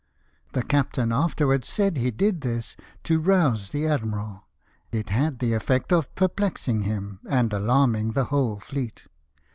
The 0.53 0.63
captain 0.63 1.11
afterwards 1.11 1.67
said 1.67 1.95
he 1.97 2.09
did 2.09 2.41
this 2.41 2.75
to 3.03 3.19
rouse 3.19 3.69
the 3.69 3.85
admiral; 3.85 4.47
it 4.91 5.09
had 5.09 5.37
the 5.37 5.53
effect 5.53 5.93
of 5.93 6.15
perplexing 6.15 6.85
hiui, 6.85 7.19
and 7.29 7.53
alarming 7.53 8.13
the 8.13 8.23
whole 8.23 8.59
fleet. 8.59 9.03